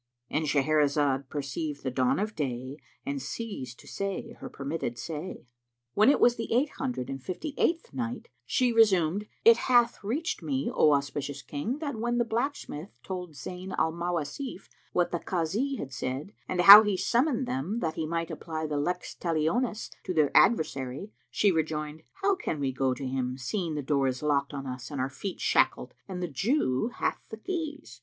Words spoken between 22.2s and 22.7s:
"How can